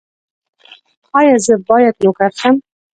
ایا 1.17 1.35
زه 1.45 1.53
باید 1.67 1.95
نوکر 2.03 2.31
شم؟ 2.39 2.55